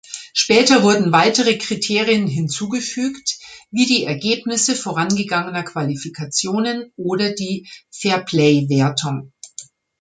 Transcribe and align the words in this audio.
Später 0.33 0.81
wurden 0.81 1.11
weitere 1.11 1.59
Kriterien 1.59 2.25
hinzugefügt, 2.25 3.37
wie 3.69 3.85
die 3.85 4.03
Ergebnisse 4.05 4.73
vorangegangener 4.75 5.61
Qualifikationen 5.61 6.91
oder 6.95 7.33
die 7.33 7.69
Fairplaywertung. 7.91 9.31